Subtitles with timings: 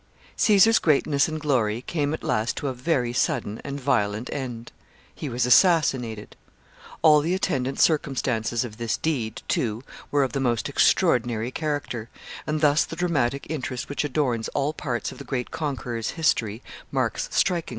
[0.35, 4.71] Caesar's greatness and glory came at last to a very sudden and violent end.
[5.13, 6.35] He was assassinated.
[7.03, 12.09] All the attendant circumstances of this deed, too, were of the most extraordinary character,
[12.47, 17.27] and thus the dramatic interest which adorns all parts of the great conqueror's history marks
[17.31, 17.69] strikingly its end.